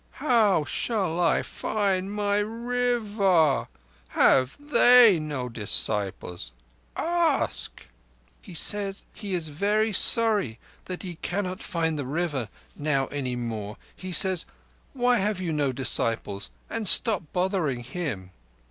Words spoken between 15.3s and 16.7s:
you no disciples,